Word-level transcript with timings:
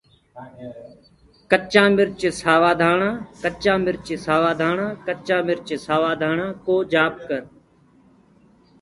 ڪچآ 1.49 1.83
مِرچ 1.95 2.21
سوآ 2.41 2.71
ڌآڻآ 2.81 3.09
ڪچآ 3.43 3.73
مِرچ 3.83 4.07
سآوآ 4.25 4.51
ڌآڻآ 4.59 4.87
ڪچآ 5.05 5.37
مِرچ 5.47 5.67
سآوآ 5.85 6.11
ڌآڻآ 6.21 6.47
ڪو 6.65 6.75
جآپ 6.91 7.13
ڪرو۔ 7.27 7.47